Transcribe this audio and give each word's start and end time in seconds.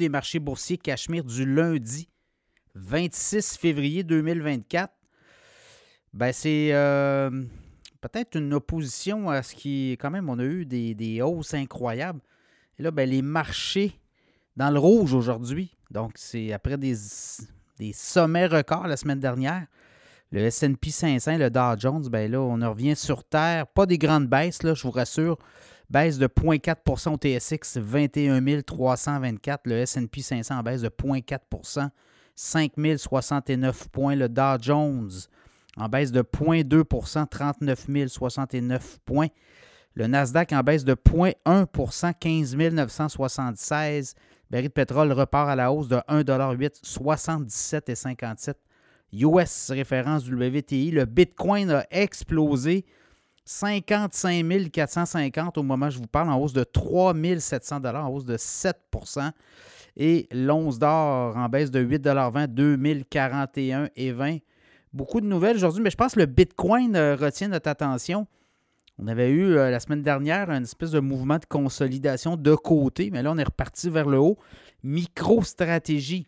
des 0.00 0.08
marchés 0.08 0.38
boursiers 0.38 0.78
Cachemire 0.78 1.24
du 1.24 1.44
lundi 1.44 2.08
26 2.74 3.58
février 3.58 4.02
2024. 4.02 4.92
Ben, 6.14 6.32
c'est 6.32 6.70
euh, 6.72 7.30
peut-être 8.00 8.36
une 8.36 8.54
opposition 8.54 9.28
à 9.28 9.42
ce 9.42 9.54
qui, 9.54 9.92
quand 10.00 10.10
même, 10.10 10.30
on 10.30 10.38
a 10.38 10.44
eu 10.44 10.64
des, 10.64 11.20
hausses 11.22 11.52
incroyables. 11.52 12.20
Et 12.78 12.82
là, 12.82 12.90
ben, 12.90 13.08
les 13.08 13.20
marchés 13.20 14.00
dans 14.56 14.70
le 14.70 14.78
rouge 14.78 15.12
aujourd'hui. 15.12 15.76
Donc, 15.90 16.12
c'est 16.16 16.52
après 16.52 16.78
des, 16.78 16.94
des 17.78 17.92
sommets 17.92 18.46
records 18.46 18.86
la 18.86 18.96
semaine 18.96 19.20
dernière. 19.20 19.66
Le 20.32 20.48
SP 20.48 20.88
500, 20.88 21.36
le 21.36 21.50
Dow 21.50 21.76
Jones, 21.76 22.08
ben 22.08 22.30
là, 22.30 22.40
on 22.40 22.56
revient 22.70 22.96
sur 22.96 23.22
Terre. 23.24 23.66
Pas 23.66 23.84
des 23.84 23.98
grandes 23.98 24.28
baisses, 24.28 24.62
là, 24.62 24.72
je 24.72 24.82
vous 24.82 24.92
rassure. 24.92 25.36
Baisse 25.90 26.18
de 26.18 26.28
0,4% 26.28 27.14
au 27.14 27.16
TSX, 27.16 27.78
21 27.78 28.62
324. 28.62 29.62
Le 29.66 29.84
SP 29.84 30.22
500 30.22 30.58
en 30.58 30.62
baisse 30.62 30.82
de 30.82 30.88
0,4% 30.88 31.90
5 32.36 32.72
069 32.96 33.88
points. 33.88 34.14
Le 34.14 34.28
Dow 34.28 34.56
Jones 34.60 35.10
en 35.76 35.88
baisse 35.88 36.12
de 36.12 36.22
0,2% 36.22 37.28
39 37.28 37.86
069 38.08 38.98
points. 39.04 39.28
Le 39.94 40.06
Nasdaq 40.06 40.52
en 40.52 40.60
baisse 40.60 40.84
de 40.84 40.94
0,1% 40.94 42.14
15 42.18 42.56
976. 42.56 44.14
Baril 44.48 44.68
de 44.68 44.72
pétrole 44.72 45.12
repart 45.12 45.48
à 45.48 45.56
la 45.56 45.72
hausse 45.72 45.88
de 45.88 45.96
1,8 45.96 46.82
77,57 46.84 48.54
US 49.12 49.70
référence 49.70 50.22
du 50.22 50.34
WTI. 50.34 50.92
Le 50.92 51.04
Bitcoin 51.04 51.70
a 51.72 51.84
explosé 51.90 52.84
55 53.44 54.70
450 54.70 55.58
au 55.58 55.62
moment 55.62 55.86
où 55.86 55.90
je 55.90 55.98
vous 55.98 56.06
parle, 56.06 56.30
en 56.30 56.38
hausse 56.38 56.52
de 56.52 56.64
3 56.64 57.14
700 57.38 57.84
en 57.84 58.08
hausse 58.08 58.24
de 58.24 58.36
7% 58.36 59.30
Et 59.96 60.28
l'once 60.32 60.78
d'or 60.78 61.36
en 61.36 61.48
baisse 61.48 61.70
de 61.70 61.82
8,20 61.82 62.46
2041 62.48 63.88
et 63.96 64.12
20 64.12 64.38
Beaucoup 64.92 65.20
de 65.20 65.26
nouvelles 65.26 65.56
aujourd'hui, 65.56 65.82
mais 65.82 65.90
je 65.90 65.96
pense 65.96 66.14
que 66.14 66.20
le 66.20 66.26
Bitcoin 66.26 66.96
euh, 66.96 67.14
retient 67.14 67.46
notre 67.46 67.68
attention. 67.68 68.26
On 68.98 69.06
avait 69.06 69.30
eu 69.30 69.56
euh, 69.56 69.70
la 69.70 69.78
semaine 69.78 70.02
dernière 70.02 70.50
un 70.50 70.64
espèce 70.64 70.90
de 70.90 70.98
mouvement 70.98 71.38
de 71.38 71.44
consolidation 71.46 72.36
de 72.36 72.54
côté, 72.56 73.10
mais 73.12 73.22
là, 73.22 73.30
on 73.30 73.38
est 73.38 73.44
reparti 73.44 73.88
vers 73.88 74.08
le 74.08 74.18
haut. 74.18 74.36
MicroStratégie, 74.82 76.26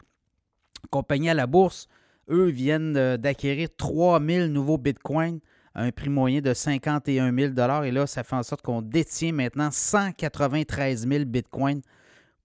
compagnie 0.91 1.29
à 1.29 1.35
la 1.35 1.49
bourse, 1.49 1.89
eux 2.31 2.51
viennent 2.51 2.97
euh, 2.97 3.17
d'acquérir 3.17 3.69
3000 3.77 4.47
nouveaux 4.47 4.79
bitcoins 4.79 5.41
un 5.75 5.91
prix 5.91 6.11
moyen 6.11 6.41
de 6.41 6.53
51 6.53 7.35
000 7.35 7.85
Et 7.85 7.91
là, 7.91 8.07
ça 8.07 8.25
fait 8.25 8.37
en 8.37 8.43
sorte 8.43 8.63
qu'on 8.63 8.83
détient 8.83 9.33
maintenant 9.33 9.71
193 9.71 11.09
000 11.09 11.25
bitcoins 11.25 11.81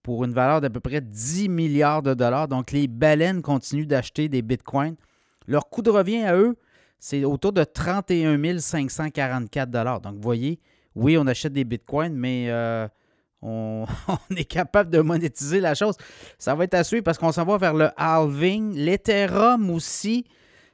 pour 0.01 0.23
une 0.23 0.33
valeur 0.33 0.61
d'à 0.61 0.69
peu 0.69 0.79
près 0.79 1.01
10 1.01 1.49
milliards 1.49 2.01
de 2.01 2.13
dollars. 2.13 2.47
Donc, 2.47 2.71
les 2.71 2.87
baleines 2.87 3.41
continuent 3.41 3.87
d'acheter 3.87 4.29
des 4.29 4.41
bitcoins. 4.41 4.95
Leur 5.47 5.69
coût 5.69 5.81
de 5.81 5.89
revient 5.89 6.23
à 6.23 6.35
eux, 6.35 6.55
c'est 6.99 7.25
autour 7.25 7.51
de 7.51 7.63
31 7.63 8.59
544 8.59 9.69
Donc, 10.01 10.15
vous 10.15 10.21
voyez, 10.21 10.59
oui, 10.95 11.17
on 11.17 11.27
achète 11.27 11.53
des 11.53 11.65
bitcoins, 11.65 12.13
mais 12.13 12.47
euh, 12.49 12.87
on, 13.41 13.85
est 14.35 14.45
capable 14.45 14.89
de 14.89 14.99
monétiser 14.99 15.59
la 15.59 15.75
chose. 15.75 15.95
Ça 16.39 16.55
va 16.55 16.63
être 16.63 16.73
à 16.73 16.83
suivre 16.83 17.03
parce 17.03 17.17
qu'on 17.17 17.31
s'en 17.31 17.45
va 17.45 17.57
vers 17.57 17.73
le 17.73 17.89
halving. 17.97 18.73
L'Ethereum 18.75 19.69
aussi 19.69 20.25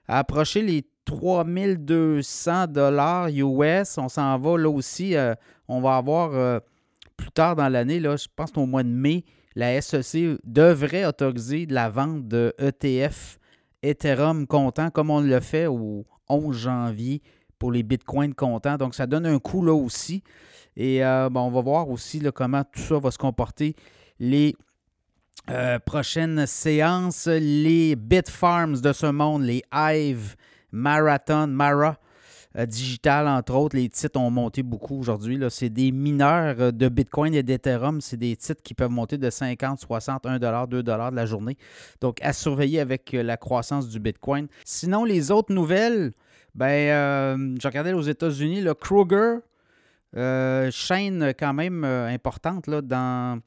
a 0.07 0.19
approché 0.19 0.61
les 0.61 0.85
3200 1.05 2.67
dollars 2.67 3.27
US. 3.29 3.97
On 3.97 4.09
s'en 4.09 4.37
va 4.37 4.57
là 4.57 4.69
aussi. 4.69 5.15
Euh, 5.15 5.33
on 5.67 5.81
va 5.81 5.97
avoir 5.97 6.33
euh, 6.33 6.59
plus 7.17 7.31
tard 7.31 7.55
dans 7.55 7.69
l'année, 7.69 7.99
je 8.01 8.27
pense 8.35 8.51
qu'au 8.51 8.65
mois 8.65 8.83
de 8.83 8.89
mai, 8.89 9.23
la 9.55 9.79
SEC 9.81 10.37
devrait 10.43 11.05
autoriser 11.05 11.65
la 11.67 11.89
vente 11.89 12.27
de 12.27 12.53
ETF 12.57 13.37
Ethereum 13.83 14.47
comptant 14.47 14.89
comme 14.89 15.09
on 15.09 15.21
le 15.21 15.39
fait 15.39 15.67
au 15.67 16.05
11 16.29 16.57
janvier 16.57 17.21
pour 17.59 17.71
les 17.71 17.83
bitcoins 17.83 18.33
comptants. 18.33 18.77
Donc, 18.77 18.95
ça 18.95 19.05
donne 19.05 19.25
un 19.25 19.39
coup 19.39 19.63
là 19.63 19.73
aussi. 19.73 20.23
Et 20.75 21.03
euh, 21.05 21.29
on 21.29 21.51
va 21.51 21.61
voir 21.61 21.89
aussi 21.89 22.21
comment 22.33 22.63
tout 22.63 22.81
ça 22.81 22.97
va 22.99 23.11
se 23.11 23.17
comporter 23.17 23.75
les 24.19 24.55
euh, 25.49 25.79
prochaines 25.79 26.45
séances. 26.45 27.27
Les 27.27 27.95
Bitfarms 27.95 28.81
de 28.81 28.93
ce 28.93 29.07
monde, 29.07 29.43
les 29.43 29.63
Hive, 29.73 30.35
Marathon, 30.71 31.47
Mara. 31.47 31.97
Euh, 32.55 32.67
digital, 32.67 33.27
entre 33.27 33.55
autres, 33.55 33.75
les 33.75 33.89
titres 33.89 34.19
ont 34.19 34.29
monté 34.29 34.61
beaucoup 34.61 34.99
aujourd'hui. 34.99 35.39
C'est 35.49 35.69
des 35.69 35.91
mineurs 35.91 36.71
de 36.71 36.89
Bitcoin 36.89 37.33
et 37.33 37.43
d'Ethereum. 37.43 37.99
C'est 37.99 38.17
des 38.17 38.35
titres 38.35 38.61
qui 38.61 38.73
peuvent 38.73 38.91
monter 38.91 39.17
de 39.17 39.29
50, 39.29 39.79
60, 39.79 40.25
1 40.25 40.39
2 40.67 40.83
de 40.83 40.91
la 40.91 41.25
journée. 41.25 41.57
Donc, 41.99 42.17
à 42.21 42.31
surveiller 42.31 42.79
avec 42.79 43.11
la 43.11 43.37
croissance 43.37 43.89
du 43.89 43.99
Bitcoin. 43.99 44.47
Sinon, 44.65 45.03
les 45.03 45.31
autres 45.31 45.53
nouvelles, 45.53 46.13
ben, 46.53 47.57
je 47.59 47.67
regardais 47.67 47.93
aux 47.93 48.01
États-Unis, 48.01 48.61
le 48.61 48.75
Kruger, 48.75 49.39
euh, 50.15 50.69
chaîne 50.69 51.33
quand 51.37 51.53
même 51.53 51.83
euh, 51.83 52.07
importante 52.07 52.67
là, 52.67 52.81
dans 52.81 53.41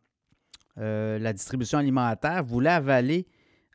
euh, 0.79 1.19
la 1.19 1.33
distribution 1.33 1.79
alimentaire, 1.79 2.45
voulait 2.45 2.71
avaler 2.71 3.27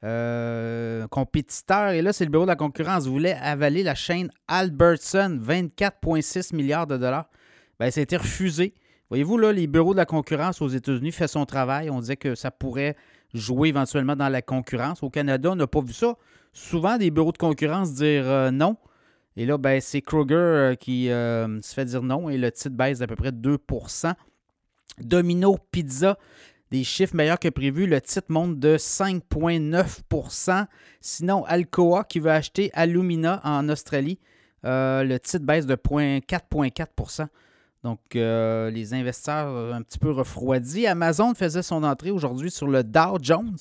un 0.04 1.06
compétiteur, 1.12 1.92
et 1.92 2.02
là 2.02 2.12
c'est 2.12 2.26
le 2.26 2.32
bureau 2.32 2.46
de 2.46 2.50
la 2.50 2.56
concurrence, 2.56 3.06
voulait 3.06 3.38
avaler 3.40 3.84
la 3.84 3.94
chaîne 3.94 4.32
Albertson, 4.48 5.40
24,6 5.40 6.56
milliards 6.56 6.88
de 6.88 6.98
dollars. 6.98 7.30
Ben, 7.80 7.92
ça 7.92 8.00
a 8.00 8.04
été 8.04 8.18
refusé. 8.18 8.74
Voyez-vous, 9.10 9.38
là, 9.38 9.52
les 9.52 9.68
bureaux 9.68 9.94
de 9.94 9.98
la 9.98 10.06
concurrence 10.06 10.60
aux 10.62 10.70
États-Unis 10.70 11.12
font 11.12 11.28
son 11.28 11.46
travail. 11.46 11.92
On 11.92 12.00
disait 12.00 12.16
que 12.16 12.34
ça 12.34 12.50
pourrait 12.50 12.96
jouer 13.34 13.70
éventuellement 13.70 14.16
dans 14.16 14.30
la 14.30 14.42
concurrence. 14.42 15.04
Au 15.04 15.10
Canada, 15.10 15.52
on 15.52 15.56
n'a 15.56 15.68
pas 15.68 15.82
vu 15.82 15.94
ça. 15.94 16.16
Souvent, 16.54 16.98
des 16.98 17.12
bureaux 17.12 17.32
de 17.32 17.38
concurrence 17.38 17.94
dire 17.94 18.52
non. 18.52 18.78
Et 19.38 19.46
là, 19.46 19.58
ben, 19.58 19.80
c'est 19.82 20.02
Kroger 20.02 20.36
euh, 20.36 20.76
qui 20.76 21.10
euh, 21.10 21.62
se 21.62 21.74
fait 21.74 21.86
dire 21.86 22.04
non 22.04 22.30
et 22.30 22.38
le 22.38 22.52
titre 22.52 22.76
baisse 22.76 23.00
d'à 23.00 23.08
peu 23.08 23.16
près 23.16 23.32
2% 23.32 24.14
Domino 25.00 25.58
Pizza, 25.72 26.18
des 26.72 26.84
chiffres 26.84 27.16
meilleurs 27.16 27.40
que 27.40 27.50
prévu. 27.50 27.86
Le 27.86 28.02
titre 28.02 28.28
monte 28.30 28.60
de 28.60 28.78
5,9% 28.78 30.66
Sinon, 31.00 31.44
Alcoa 31.46 32.04
qui 32.04 32.20
veut 32.20 32.32
acheter 32.32 32.72
Alumina 32.74 33.42
en 33.44 33.70
Australie, 33.70 34.20
euh, 34.66 35.04
le 35.04 35.20
titre 35.20 35.46
baisse 35.46 35.66
de 35.66 35.76
4,4% 35.76 37.28
donc, 37.84 38.00
les 38.14 38.94
investisseurs 38.94 39.74
un 39.74 39.82
petit 39.82 39.98
peu 39.98 40.12
refroidis. 40.12 40.86
Amazon 40.86 41.34
faisait 41.34 41.64
son 41.64 41.84
entrée 41.84 42.12
aujourd'hui 42.12 42.52
sur 42.52 42.68
le 42.68 42.84
Dow 42.84 43.18
Jones. 43.20 43.56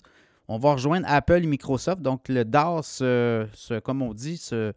On 0.47 0.59
va 0.59 0.75
rejoindre 0.75 1.07
Apple 1.09 1.43
et 1.43 1.47
Microsoft. 1.47 2.03
Donc, 2.03 2.29
le 2.29 2.45
Dow, 2.45 2.83
comme 3.83 4.03
on 4.03 4.13
dit, 4.13 4.37
se, 4.37 4.75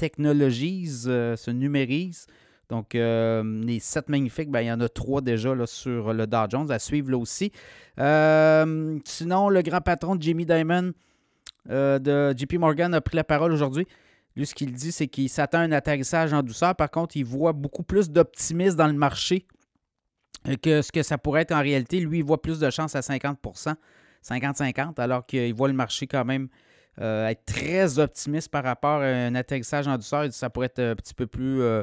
technologise, 0.00 1.04
euh, 1.08 1.36
se 1.36 1.50
numérise. 1.50 2.26
Donc, 2.70 2.94
euh, 2.94 3.42
les 3.62 3.80
sept 3.80 4.08
magnifiques, 4.08 4.50
ben, 4.50 4.60
il 4.60 4.68
y 4.68 4.72
en 4.72 4.80
a 4.80 4.88
trois 4.88 5.20
déjà 5.20 5.54
là, 5.54 5.66
sur 5.66 6.14
le 6.14 6.26
Dow 6.26 6.48
Jones 6.48 6.70
à 6.70 6.78
suivre 6.78 7.10
là 7.10 7.18
aussi. 7.18 7.52
Euh, 7.98 8.98
sinon, 9.04 9.48
le 9.48 9.60
grand 9.62 9.80
patron 9.80 10.16
de 10.16 10.22
Jimmy 10.22 10.46
Dimon 10.46 10.92
de 11.68 12.34
JP 12.36 12.54
Morgan 12.54 12.94
a 12.94 13.00
pris 13.00 13.16
la 13.16 13.24
parole 13.24 13.52
aujourd'hui. 13.52 13.86
Lui, 14.34 14.46
ce 14.46 14.54
qu'il 14.54 14.72
dit, 14.72 14.92
c'est 14.92 15.08
qu'il 15.08 15.28
s'attend 15.28 15.58
à 15.58 15.62
un 15.62 15.72
atterrissage 15.72 16.32
en 16.32 16.42
douceur. 16.42 16.74
Par 16.74 16.90
contre, 16.90 17.16
il 17.16 17.24
voit 17.24 17.52
beaucoup 17.52 17.82
plus 17.82 18.10
d'optimisme 18.10 18.76
dans 18.76 18.86
le 18.86 18.94
marché 18.94 19.46
que 20.62 20.80
ce 20.80 20.90
que 20.90 21.02
ça 21.02 21.18
pourrait 21.18 21.42
être 21.42 21.52
en 21.52 21.60
réalité. 21.60 22.00
Lui, 22.00 22.18
il 22.18 22.24
voit 22.24 22.40
plus 22.40 22.58
de 22.58 22.70
chances 22.70 22.94
à 22.94 23.00
50% 23.00 23.74
50-50, 24.22 25.00
alors 25.00 25.26
qu'il 25.26 25.54
voit 25.54 25.68
le 25.68 25.74
marché 25.74 26.06
quand 26.06 26.24
même 26.24 26.48
euh, 27.00 27.28
être 27.28 27.44
très 27.44 27.98
optimiste 27.98 28.50
par 28.50 28.64
rapport 28.64 29.00
à 29.00 29.06
un 29.06 29.34
atterrissage 29.34 29.88
en 29.88 29.96
douceur. 29.96 30.32
Ça 30.32 30.50
pourrait 30.50 30.66
être 30.66 30.80
un 30.80 30.94
petit 30.94 31.14
peu 31.14 31.26
plus, 31.26 31.62
euh, 31.62 31.82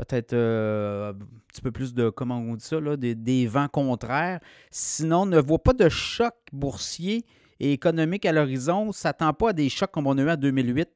peut-être 0.00 0.32
euh, 0.32 1.12
un 1.12 1.14
petit 1.48 1.60
peu 1.62 1.70
plus 1.70 1.94
de, 1.94 2.08
comment 2.10 2.38
on 2.38 2.54
dit 2.54 2.64
ça, 2.64 2.80
là, 2.80 2.96
des, 2.96 3.46
vents 3.46 3.68
contraires. 3.68 4.40
Sinon, 4.70 5.26
ne 5.26 5.38
voit 5.38 5.62
pas 5.62 5.72
de 5.72 5.88
choc 5.88 6.34
boursier 6.52 7.24
et 7.58 7.72
économique 7.72 8.24
à 8.24 8.32
l'horizon. 8.32 8.92
S'attend 8.92 9.32
pas 9.32 9.50
à 9.50 9.52
des 9.52 9.68
chocs 9.68 9.90
comme 9.90 10.06
on 10.06 10.16
a 10.18 10.22
eu 10.22 10.30
en 10.30 10.36
2008. 10.36 10.88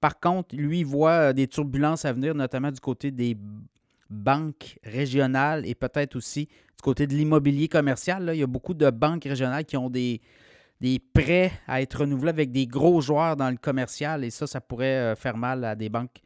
Par 0.00 0.18
contre, 0.18 0.54
lui, 0.56 0.82
voit 0.82 1.32
des 1.32 1.46
turbulences 1.46 2.04
à 2.04 2.12
venir, 2.12 2.34
notamment 2.34 2.70
du 2.70 2.80
côté 2.80 3.10
des 3.10 3.36
banques 4.08 4.78
régionales 4.82 5.66
et 5.66 5.74
peut-être 5.74 6.16
aussi 6.16 6.46
du 6.46 6.82
côté 6.82 7.06
de 7.06 7.14
l'immobilier 7.14 7.68
commercial. 7.68 8.30
Il 8.34 8.40
y 8.40 8.42
a 8.42 8.46
beaucoup 8.46 8.74
de 8.74 8.90
banques 8.90 9.24
régionales 9.24 9.64
qui 9.64 9.76
ont 9.76 9.90
des, 9.90 10.20
des 10.80 10.98
prêts 10.98 11.52
à 11.66 11.80
être 11.80 12.00
renouvelés 12.00 12.30
avec 12.30 12.50
des 12.50 12.66
gros 12.66 13.00
joueurs 13.00 13.36
dans 13.36 13.50
le 13.50 13.56
commercial 13.56 14.24
et 14.24 14.30
ça, 14.30 14.46
ça 14.46 14.60
pourrait 14.60 15.12
euh, 15.12 15.16
faire 15.16 15.36
mal 15.36 15.64
à 15.64 15.76
des 15.76 15.88
banques 15.88 16.20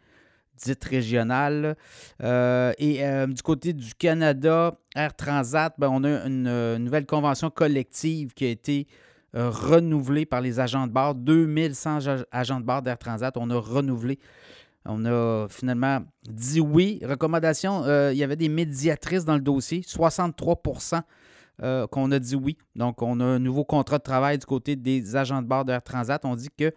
dites 0.56 0.84
régionales. 0.84 1.76
Euh, 2.22 2.72
et 2.78 3.04
euh, 3.04 3.26
du 3.26 3.42
côté 3.42 3.72
du 3.72 3.94
Canada, 3.94 4.74
Air 4.94 5.14
Transat, 5.14 5.74
ben, 5.78 5.88
on 5.90 6.04
a 6.04 6.26
une, 6.26 6.76
nouvelle 6.78 7.06
convention 7.06 7.50
collective 7.50 8.34
qui 8.34 8.44
a 8.46 8.48
été 8.48 8.86
renouvelée 9.32 10.26
par 10.26 10.40
les 10.40 10.60
agents 10.60 10.86
de 10.86 10.92
bord. 10.92 11.14
2100 11.14 12.24
agents 12.30 12.60
de 12.60 12.64
bord 12.64 12.82
d'Air 12.82 12.98
Transat, 12.98 13.36
on 13.36 13.50
a 13.50 13.58
renouvelé. 13.58 14.20
On 14.84 15.04
a 15.06 15.48
finalement 15.48 16.00
dit 16.28 16.60
oui. 16.60 17.00
Recommandation, 17.02 17.82
il 18.10 18.16
y 18.16 18.22
avait 18.22 18.36
des 18.36 18.48
médiatrices 18.48 19.24
dans 19.24 19.34
le 19.34 19.40
dossier. 19.40 19.80
63% 19.80 21.00
euh, 21.62 21.86
qu'on 21.86 22.10
a 22.10 22.18
dit 22.18 22.34
oui. 22.34 22.56
Donc, 22.74 23.00
on 23.00 23.20
a 23.20 23.24
un 23.24 23.38
nouveau 23.38 23.64
contrat 23.64 23.98
de 23.98 24.02
travail 24.02 24.38
du 24.38 24.46
côté 24.46 24.74
des 24.74 25.14
agents 25.14 25.40
de 25.40 25.46
bord 25.46 25.64
d'Air 25.64 25.82
Transat. 25.82 26.24
On 26.24 26.34
dit 26.34 26.48
que 26.56 26.72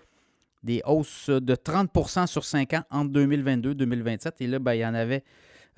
des 0.63 0.81
hausses 0.85 1.29
de 1.29 1.55
30% 1.55 2.27
sur 2.27 2.43
5 2.43 2.73
ans 2.73 2.83
entre 2.89 3.11
2022 3.11 3.71
et 3.71 3.75
2027. 3.75 4.41
Et 4.41 4.47
là, 4.47 4.59
ben, 4.59 4.73
il 4.73 4.79
y 4.79 4.85
en 4.85 4.93
avait 4.93 5.23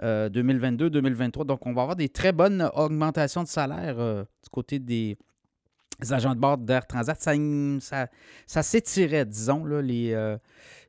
2022-2023. 0.01 1.45
Donc, 1.45 1.65
on 1.65 1.73
va 1.73 1.81
avoir 1.81 1.95
des 1.95 2.09
très 2.09 2.31
bonnes 2.31 2.69
augmentations 2.73 3.43
de 3.43 3.47
salaire 3.47 3.95
du 3.95 4.49
côté 4.49 4.79
des 4.79 5.17
agents 6.09 6.33
de 6.33 6.39
bord 6.39 6.57
d'Air 6.57 6.87
Transat. 6.87 7.19
Ça, 7.19 8.07
ça, 8.47 8.63
s'étirait, 8.63 9.25
disons, 9.25 9.65
là, 9.65 9.81
les, 9.81 10.37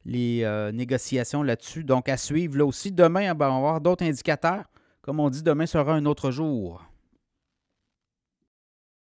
les 0.04 0.70
négociations 0.72 1.42
là-dessus. 1.42 1.82
Donc, 1.82 2.08
à 2.08 2.16
suivre 2.16 2.56
là 2.58 2.64
aussi. 2.64 2.92
Demain, 2.92 3.34
ben, 3.34 3.48
on 3.48 3.62
va 3.62 3.68
avoir 3.68 3.80
d'autres 3.80 4.04
indicateurs. 4.04 4.64
Comme 5.02 5.18
on 5.18 5.28
dit, 5.28 5.42
demain 5.42 5.66
sera 5.66 5.92
un 5.92 6.06
autre 6.06 6.30
jour. 6.30 6.89